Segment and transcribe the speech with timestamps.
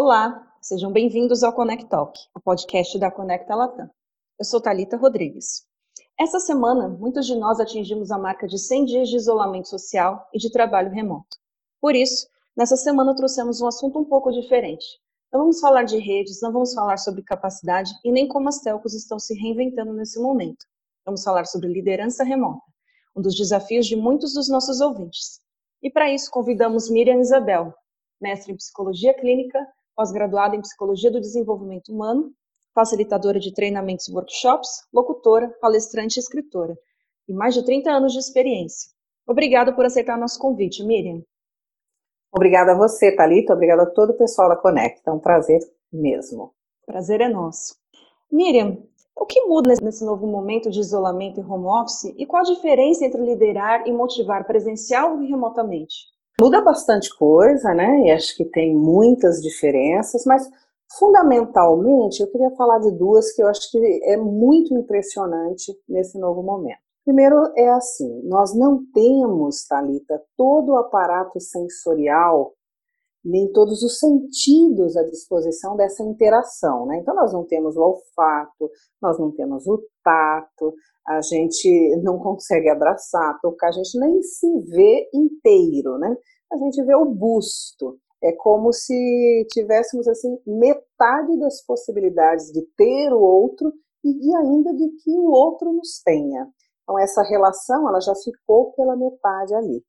[0.00, 3.90] Olá, sejam bem-vindos ao Connect Talk, o podcast da Conecta Latam.
[4.38, 5.66] Eu sou Talita Rodrigues.
[6.16, 10.38] Essa semana, muitos de nós atingimos a marca de 100 dias de isolamento social e
[10.38, 11.36] de trabalho remoto.
[11.80, 14.86] Por isso, nessa semana trouxemos um assunto um pouco diferente.
[15.32, 18.94] Não vamos falar de redes, não vamos falar sobre capacidade e nem como as telcos
[18.94, 20.64] estão se reinventando nesse momento.
[21.04, 22.62] Vamos falar sobre liderança remota,
[23.16, 25.40] um dos desafios de muitos dos nossos ouvintes.
[25.82, 27.74] E para isso convidamos Miriam Isabel,
[28.20, 29.58] mestre em psicologia clínica,
[29.98, 32.32] pós-graduada em psicologia do desenvolvimento humano,
[32.72, 36.78] facilitadora de treinamentos e workshops, locutora, palestrante e escritora,
[37.28, 38.92] e mais de 30 anos de experiência.
[39.26, 41.20] Obrigada por aceitar nosso convite, Miriam.
[42.32, 43.52] Obrigada a você, Thalita.
[43.52, 45.10] Obrigada a todo o pessoal da Conecta.
[45.10, 45.58] É um prazer
[45.92, 46.54] mesmo.
[46.86, 47.74] Prazer é nosso.
[48.30, 48.78] Miriam,
[49.16, 53.04] o que muda nesse novo momento de isolamento e home office e qual a diferença
[53.04, 56.06] entre liderar e motivar presencial e remotamente?
[56.40, 58.02] Muda bastante coisa, né?
[58.06, 60.48] E acho que tem muitas diferenças, mas
[60.96, 66.40] fundamentalmente eu queria falar de duas que eu acho que é muito impressionante nesse novo
[66.42, 66.78] momento.
[67.04, 72.52] Primeiro é assim, nós não temos, Talita, todo o aparato sensorial
[73.24, 76.98] nem todos os sentidos à disposição dessa interação, né?
[76.98, 78.70] Então nós não temos o olfato,
[79.02, 80.74] nós não temos o tato,
[81.06, 86.16] a gente não consegue abraçar, tocar, a gente nem se vê inteiro, né?
[86.52, 87.98] A gente vê o busto.
[88.22, 93.72] É como se tivéssemos assim metade das possibilidades de ter o outro
[94.04, 96.48] e de ainda de que o outro nos tenha.
[96.82, 99.84] Então essa relação ela já ficou pela metade ali.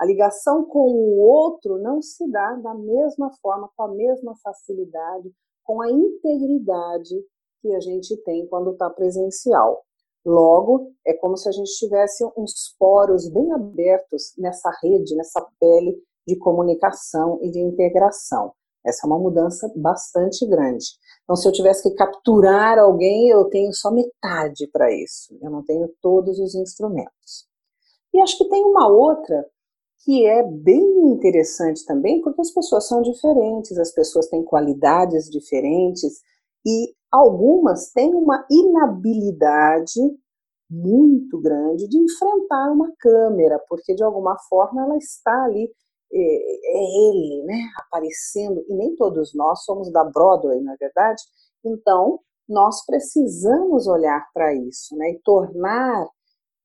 [0.00, 5.30] A ligação com o outro não se dá da mesma forma, com a mesma facilidade,
[5.64, 7.14] com a integridade
[7.60, 9.84] que a gente tem quando está presencial.
[10.24, 15.96] Logo, é como se a gente tivesse uns poros bem abertos nessa rede, nessa pele
[16.26, 18.52] de comunicação e de integração.
[18.84, 20.86] Essa é uma mudança bastante grande.
[21.24, 25.36] Então, se eu tivesse que capturar alguém, eu tenho só metade para isso.
[25.42, 27.46] Eu não tenho todos os instrumentos.
[28.12, 29.44] E acho que tem uma outra
[30.04, 36.20] que é bem interessante também, porque as pessoas são diferentes, as pessoas têm qualidades diferentes
[36.64, 40.00] e algumas têm uma inabilidade
[40.70, 45.70] muito grande de enfrentar uma câmera, porque de alguma forma ela está ali,
[46.12, 51.22] é, é ele, né, aparecendo, e nem todos nós somos da Broadway, na é verdade?
[51.64, 56.06] Então, nós precisamos olhar para isso, né, e tornar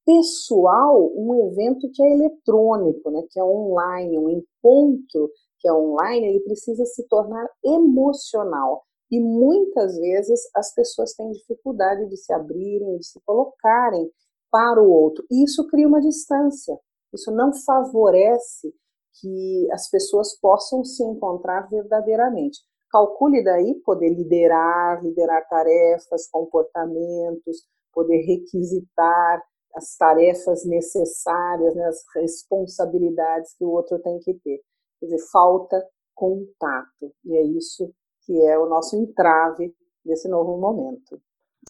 [0.05, 5.29] pessoal um evento que é eletrônico, né, que é online, um encontro
[5.59, 8.83] que é online, ele precisa se tornar emocional.
[9.13, 14.09] E muitas vezes as pessoas têm dificuldade de se abrirem, de se colocarem
[14.49, 15.23] para o outro.
[15.29, 16.75] E isso cria uma distância.
[17.13, 18.73] Isso não favorece
[19.21, 22.59] que as pessoas possam se encontrar verdadeiramente.
[22.89, 29.43] Calcule daí poder liderar, liderar tarefas, comportamentos, poder requisitar,
[29.75, 34.59] as tarefas necessárias, né, as responsabilidades que o outro tem que ter.
[34.99, 37.13] Quer dizer, falta contato.
[37.23, 37.93] E é isso
[38.25, 39.73] que é o nosso entrave
[40.03, 41.21] desse novo momento.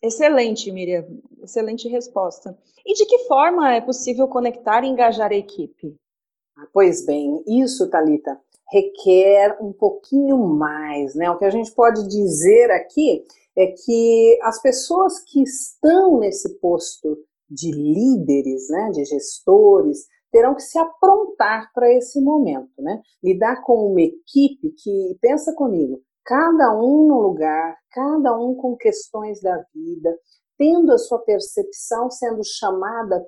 [0.02, 1.06] Excelente, Miriam.
[1.41, 2.58] Excelente resposta.
[2.86, 5.96] E de que forma é possível conectar e engajar a equipe?
[6.72, 8.40] Pois bem, isso, Talita,
[8.72, 11.30] requer um pouquinho mais, né?
[11.30, 13.24] O que a gente pode dizer aqui
[13.56, 17.18] é que as pessoas que estão nesse posto
[17.50, 23.00] de líderes, né, de gestores, terão que se aprontar para esse momento, né?
[23.24, 29.41] Lidar com uma equipe que, pensa comigo, cada um no lugar, cada um com questões
[29.41, 30.17] da vida,
[30.57, 33.25] tendo a sua percepção sendo chamada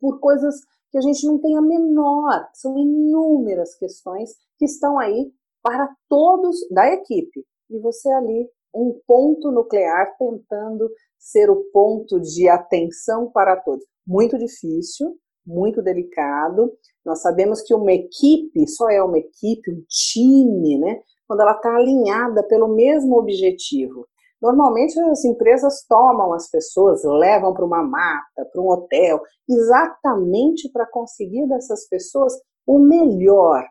[0.00, 0.54] por coisas
[0.90, 5.30] que a gente não tem a menor, são inúmeras questões que estão aí
[5.62, 7.44] para todos da equipe.
[7.70, 13.84] E você ali, um ponto nuclear tentando ser o ponto de atenção para todos.
[14.06, 16.72] Muito difícil, muito delicado.
[17.04, 21.02] Nós sabemos que uma equipe só é uma equipe, um time, né?
[21.28, 24.08] Quando ela está alinhada pelo mesmo objetivo.
[24.40, 30.86] Normalmente as empresas tomam as pessoas, levam para uma mata, para um hotel, exatamente para
[30.86, 32.32] conseguir dessas pessoas
[32.66, 33.64] o melhor,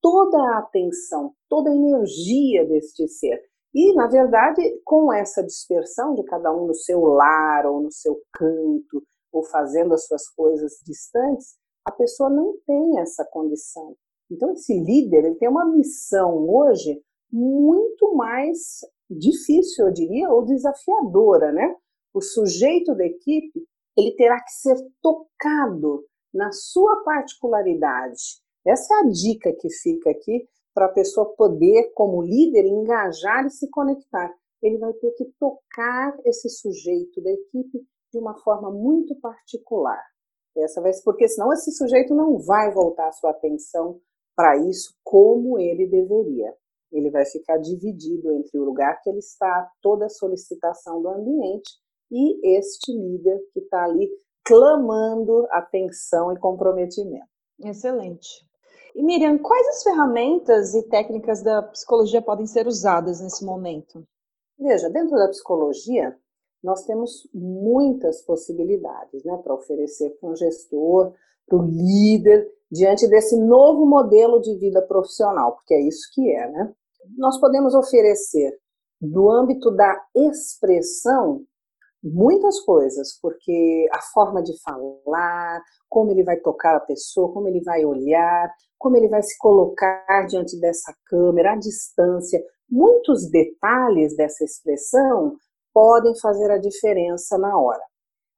[0.00, 3.40] toda a atenção, toda a energia deste ser.
[3.72, 8.20] E, na verdade, com essa dispersão de cada um no seu lar ou no seu
[8.32, 9.02] canto,
[9.32, 13.94] ou fazendo as suas coisas distantes, a pessoa não tem essa condição.
[14.30, 18.80] Então, esse líder ele tem uma missão hoje muito mais
[19.10, 21.74] difícil, eu diria, ou desafiadora, né?
[22.14, 23.66] O sujeito da equipe
[23.96, 28.40] ele terá que ser tocado na sua particularidade.
[28.64, 33.50] Essa é a dica que fica aqui para a pessoa poder, como líder, engajar e
[33.50, 34.32] se conectar.
[34.62, 40.02] Ele vai ter que tocar esse sujeito da equipe de uma forma muito particular.
[40.56, 44.00] Essa vai, porque senão esse sujeito não vai voltar a sua atenção
[44.40, 46.54] para isso como ele deveria.
[46.90, 51.70] Ele vai ficar dividido entre o lugar que ele está, toda a solicitação do ambiente
[52.10, 54.10] e este líder que está ali
[54.42, 57.28] clamando atenção e comprometimento.
[57.62, 58.48] Excelente.
[58.94, 64.02] E Miriam, quais as ferramentas e técnicas da psicologia podem ser usadas nesse momento?
[64.58, 66.18] Veja, dentro da psicologia,
[66.64, 71.12] nós temos muitas possibilidades né, para oferecer para um gestor,
[71.50, 76.48] para o líder, diante desse novo modelo de vida profissional, porque é isso que é,
[76.48, 76.72] né?
[77.18, 78.56] Nós podemos oferecer,
[79.00, 81.42] do âmbito da expressão,
[82.02, 87.62] muitas coisas, porque a forma de falar, como ele vai tocar a pessoa, como ele
[87.62, 94.44] vai olhar, como ele vai se colocar diante dessa câmera, a distância, muitos detalhes dessa
[94.44, 95.36] expressão
[95.74, 97.82] podem fazer a diferença na hora.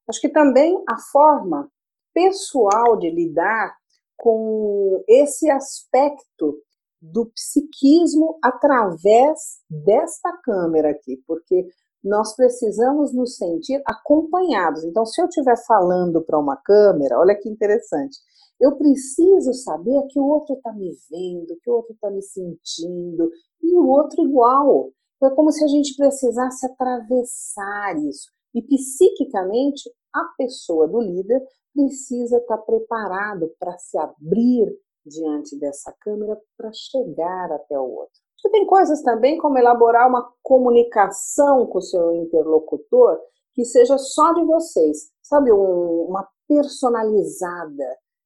[0.09, 1.69] Acho que também a forma
[2.15, 3.75] pessoal de lidar
[4.17, 6.59] com esse aspecto
[7.01, 11.67] do psiquismo através desta câmera aqui, porque
[12.05, 14.85] nós precisamos nos sentir acompanhados.
[14.85, 18.19] Então, se eu estiver falando para uma câmera, olha que interessante,
[18.61, 23.31] eu preciso saber que o outro está me vendo, que o outro está me sentindo,
[23.61, 24.91] e o outro igual.
[25.23, 28.29] É como se a gente precisasse atravessar isso.
[28.53, 31.41] E psiquicamente, a pessoa do líder
[31.75, 34.73] precisa estar tá preparado para se abrir
[35.05, 38.21] diante dessa câmera para chegar até o outro.
[38.45, 43.21] E tem coisas também como elaborar uma comunicação com o seu interlocutor
[43.55, 47.85] que seja só de vocês, sabe, um, uma personalizada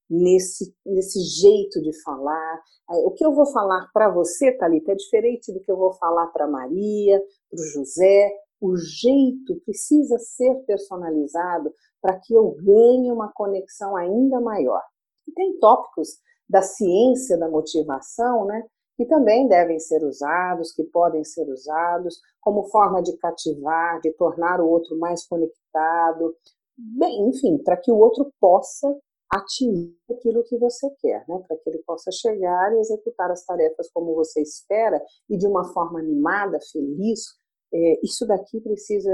[0.08, 2.60] nesse, nesse jeito de falar.
[3.04, 6.28] O que eu vou falar para você, Thalita, é diferente do que eu vou falar
[6.28, 7.20] para Maria,
[7.50, 8.32] para o José.
[8.60, 11.72] O jeito precisa ser personalizado
[12.06, 14.80] para que eu ganhe uma conexão ainda maior.
[15.26, 18.62] E tem tópicos da ciência da motivação, né?
[18.96, 24.60] que também devem ser usados, que podem ser usados como forma de cativar, de tornar
[24.60, 26.36] o outro mais conectado,
[26.78, 28.96] bem, enfim, para que o outro possa
[29.28, 31.42] atingir aquilo que você quer, né?
[31.48, 35.64] Para que ele possa chegar e executar as tarefas como você espera e de uma
[35.74, 37.24] forma animada, feliz.
[37.74, 39.12] É, isso daqui precisa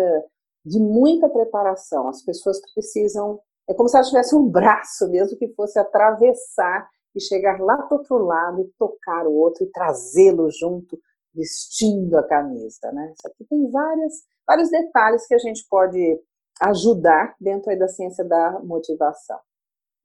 [0.64, 2.08] de muita preparação.
[2.08, 3.40] As pessoas precisam.
[3.68, 7.94] É como se ela tivesse um braço mesmo que fosse atravessar e chegar lá do
[7.94, 10.98] outro lado e tocar o outro e trazê-lo junto,
[11.34, 13.12] vestindo a camisa, né?
[13.16, 14.14] Isso aqui tem várias,
[14.46, 16.20] vários detalhes que a gente pode
[16.60, 19.38] ajudar dentro da ciência da motivação.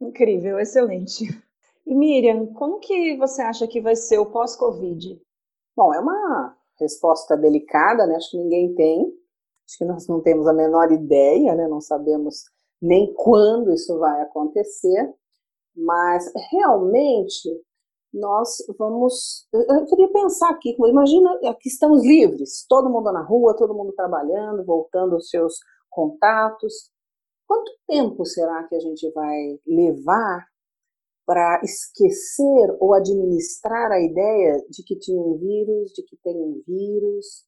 [0.02, 1.26] Incrível, excelente.
[1.86, 5.20] E Miriam, como que você acha que vai ser o pós-Covid?
[5.76, 8.16] Bom, é uma resposta delicada, né?
[8.16, 9.14] Acho que ninguém tem.
[9.68, 11.68] Acho que nós não temos a menor ideia, né?
[11.68, 12.46] Não sabemos
[12.82, 15.14] nem quando isso vai acontecer.
[15.76, 17.50] Mas realmente
[18.14, 19.48] nós vamos.
[19.52, 24.66] Eu queria pensar aqui, imagina que estamos livres, todo mundo na rua, todo mundo trabalhando,
[24.66, 25.56] voltando aos seus
[25.90, 26.92] contatos.
[27.46, 30.48] Quanto tempo será que a gente vai levar
[31.26, 36.62] para esquecer ou administrar a ideia de que tinha um vírus, de que tem um
[36.66, 37.46] vírus?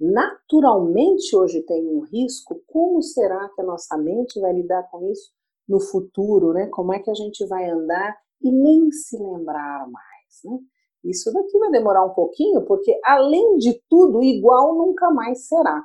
[0.00, 5.30] Naturalmente hoje tem um risco, como será que a nossa mente vai lidar com isso
[5.68, 6.66] no futuro, né?
[6.68, 10.58] Como é que a gente vai andar e nem se lembrar mais, né?
[11.04, 15.84] Isso daqui vai demorar um pouquinho, porque além de tudo, igual nunca mais será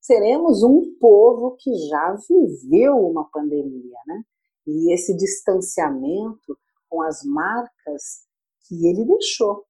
[0.00, 4.22] seremos um povo que já viveu uma pandemia, né?
[4.66, 6.56] E esse distanciamento
[6.88, 8.22] com as marcas
[8.66, 9.64] que ele deixou.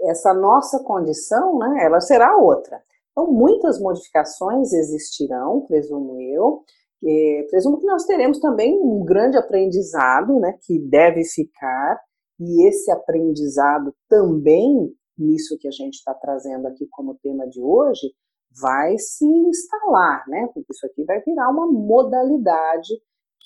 [0.00, 2.82] Essa nossa condição, né, ela será outra.
[3.16, 6.64] Então, muitas modificações existirão, presumo eu.
[7.00, 12.00] E, presumo que nós teremos também um grande aprendizado, né, que deve ficar,
[12.40, 18.12] e esse aprendizado também, nisso que a gente está trazendo aqui como tema de hoje,
[18.60, 20.48] vai se instalar, né?
[20.52, 22.92] Porque isso aqui vai virar uma modalidade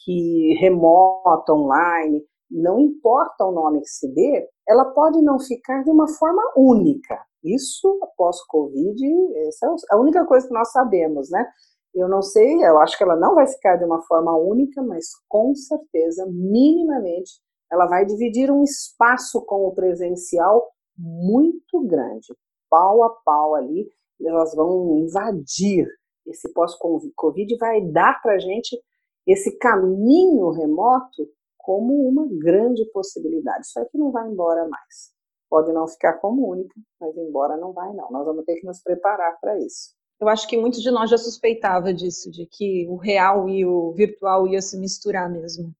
[0.04, 5.90] que remota, online, não importa o nome que se dê, ela pode não ficar de
[5.90, 7.18] uma forma única.
[7.44, 9.02] Isso após Covid,
[9.46, 11.46] essa é a única coisa que nós sabemos, né?
[11.94, 15.06] Eu não sei, eu acho que ela não vai ficar de uma forma única, mas
[15.28, 17.32] com certeza, minimamente,
[17.70, 22.34] ela vai dividir um espaço com o presencial muito grande,
[22.68, 23.88] pau a pau ali,
[24.20, 25.86] elas vão invadir
[26.30, 28.78] esse pós-Covid vai dar para a gente
[29.26, 31.28] esse caminho remoto
[31.58, 33.66] como uma grande possibilidade.
[33.66, 35.12] Isso aqui não vai embora mais.
[35.50, 38.10] pode não ficar como única, mas embora não vai não.
[38.10, 39.94] Nós vamos ter que nos preparar para isso.
[40.20, 43.92] Eu acho que muitos de nós já suspeitava disso, de que o real e o
[43.92, 45.72] virtual ia se misturar mesmo.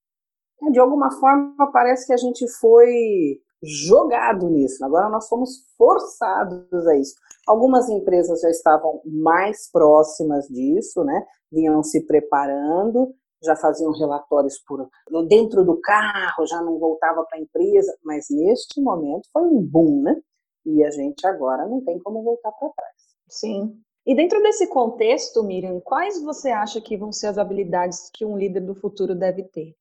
[0.63, 4.85] É, de alguma forma parece que a gente foi jogado nisso.
[4.85, 7.15] Agora nós fomos forçados a isso.
[7.47, 11.27] Algumas empresas já estavam mais próximas disso, né?
[11.51, 14.88] Vinham se preparando, já faziam relatórios por
[15.28, 20.02] dentro do carro, já não voltava para a empresa, mas neste momento foi um boom,
[20.02, 20.21] né?
[20.66, 22.95] E a gente agora não tem como voltar para trás.
[23.28, 23.80] Sim.
[24.07, 28.37] E dentro desse contexto, Miriam, quais você acha que vão ser as habilidades que um
[28.37, 29.75] líder do futuro deve ter?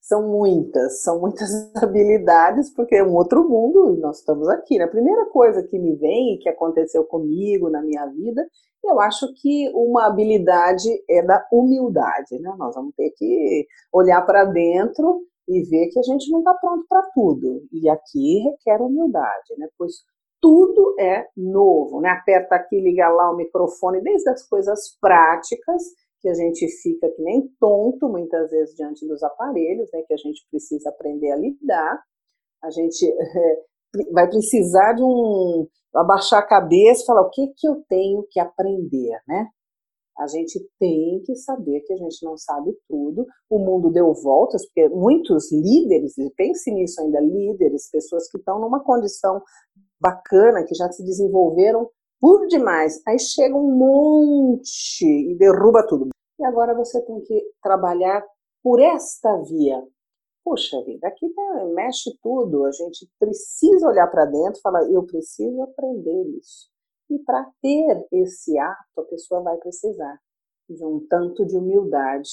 [0.00, 4.78] São muitas, são muitas habilidades, porque é um outro mundo e nós estamos aqui.
[4.78, 4.84] Né?
[4.84, 8.46] A primeira coisa que me vem e que aconteceu comigo na minha vida,
[8.84, 12.38] eu acho que uma habilidade é da humildade.
[12.40, 12.54] Né?
[12.56, 16.84] Nós vamos ter que olhar para dentro e ver que a gente não está pronto
[16.88, 17.66] para tudo.
[17.72, 19.68] E aqui requer humildade, né?
[19.76, 20.04] pois
[20.40, 22.00] tudo é novo.
[22.00, 22.10] Né?
[22.10, 25.82] Aperta aqui, liga lá o microfone, desde as coisas práticas
[26.20, 30.16] que a gente fica que nem tonto muitas vezes diante dos aparelhos, né, que a
[30.16, 32.02] gente precisa aprender a lidar.
[32.62, 33.06] A gente
[34.12, 38.38] vai precisar de um abaixar a cabeça e falar o que que eu tenho que
[38.38, 39.48] aprender, né?
[40.18, 43.24] A gente tem que saber que a gente não sabe tudo.
[43.48, 48.60] O mundo deu voltas, porque muitos líderes, e pense nisso ainda, líderes, pessoas que estão
[48.60, 49.40] numa condição
[50.00, 51.88] bacana, que já se desenvolveram
[52.20, 53.00] por demais.
[53.06, 56.08] Aí chega um monte e derruba tudo.
[56.40, 58.24] E agora você tem que trabalhar
[58.60, 59.80] por esta via.
[60.48, 61.26] Puxa vida, aqui
[61.74, 62.64] mexe tudo.
[62.64, 66.70] A gente precisa olhar para dentro e falar: eu preciso aprender isso.
[67.10, 70.18] E para ter esse ato, a pessoa vai precisar
[70.68, 72.30] de um tanto de humildade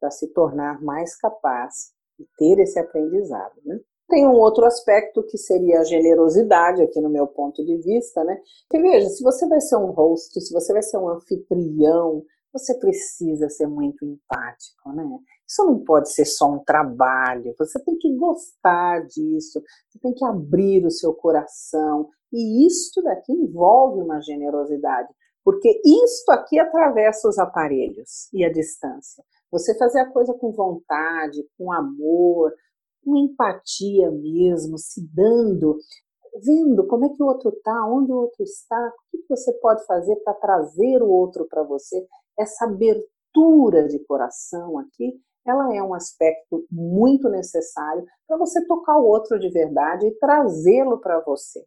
[0.00, 3.60] para se tornar mais capaz de ter esse aprendizado.
[3.64, 3.78] Né?
[4.08, 8.40] Tem um outro aspecto que seria a generosidade, aqui no meu ponto de vista, né?
[8.66, 12.78] Porque veja, se você vai ser um host, se você vai ser um anfitrião, você
[12.78, 15.04] precisa ser muito empático, né?
[15.46, 20.24] Isso não pode ser só um trabalho, você tem que gostar disso, você tem que
[20.24, 25.08] abrir o seu coração, e isso daqui envolve uma generosidade,
[25.44, 29.24] porque isto aqui atravessa os aparelhos e a distância.
[29.50, 32.52] Você fazer a coisa com vontade, com amor,
[33.02, 35.78] com empatia mesmo, se dando,
[36.44, 39.84] vendo como é que o outro está, onde o outro está, o que você pode
[39.86, 42.06] fazer para trazer o outro para você.
[42.38, 49.06] Essa abertura de coração aqui, ela é um aspecto muito necessário para você tocar o
[49.06, 51.64] outro de verdade e trazê-lo para você.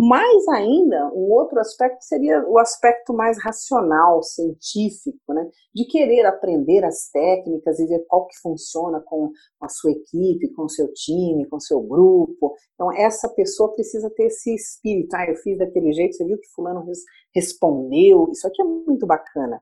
[0.00, 5.50] Mais ainda, um outro aspecto seria o aspecto mais racional, científico, né?
[5.74, 10.66] de querer aprender as técnicas e ver qual que funciona com a sua equipe, com
[10.66, 12.54] o seu time, com o seu grupo.
[12.74, 15.16] Então, essa pessoa precisa ter esse espírito.
[15.16, 16.84] Ah, eu fiz daquele jeito, você viu que fulano
[17.34, 18.28] respondeu.
[18.30, 19.60] Isso aqui é muito bacana.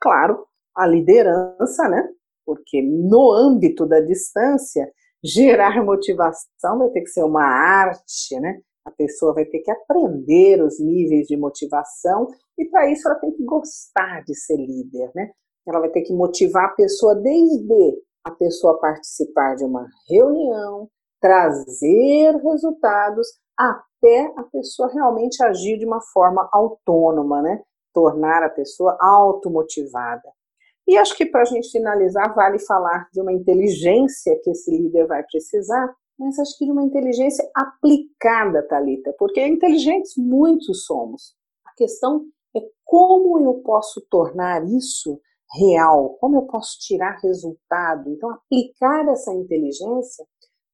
[0.00, 2.08] Claro, a liderança, né?
[2.46, 4.90] Porque no âmbito da distância,
[5.22, 8.60] gerar motivação vai ter que ser uma arte, né?
[8.84, 13.32] A pessoa vai ter que aprender os níveis de motivação e para isso ela tem
[13.32, 15.30] que gostar de ser líder, né?
[15.66, 20.88] Ela vai ter que motivar a pessoa desde a pessoa participar de uma reunião,
[21.20, 23.26] trazer resultados,
[23.56, 27.60] até a pessoa realmente agir de uma forma autônoma, né?
[27.98, 30.28] Tornar a pessoa automotivada.
[30.86, 35.06] E acho que para a gente finalizar, vale falar de uma inteligência que esse líder
[35.06, 41.34] vai precisar, mas acho que de uma inteligência aplicada, Talita, porque inteligentes muitos somos.
[41.66, 42.24] A questão
[42.56, 45.20] é como eu posso tornar isso
[45.58, 48.10] real, como eu posso tirar resultado.
[48.10, 50.24] Então, aplicar essa inteligência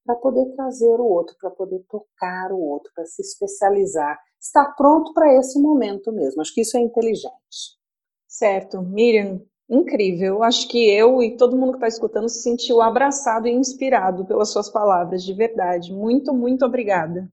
[0.04, 5.12] para poder trazer o outro, para poder tocar o outro, para se especializar, estar pronto
[5.14, 6.40] para esse momento mesmo.
[6.40, 7.78] Acho que isso é inteligente.
[8.26, 8.82] Certo.
[8.82, 10.42] Miriam, Incrível.
[10.42, 14.50] Acho que eu e todo mundo que está escutando se sentiu abraçado e inspirado pelas
[14.50, 15.92] suas palavras, de verdade.
[15.92, 17.28] Muito, muito obrigada.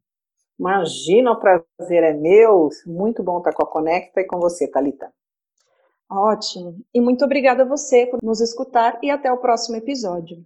[0.58, 2.70] Imagina, o prazer é meu.
[2.86, 5.12] Muito bom estar com a Conecta e com você, Thalita.
[6.10, 6.75] Ótimo.
[6.94, 10.38] E muito obrigada a você por nos escutar e até o próximo episódio.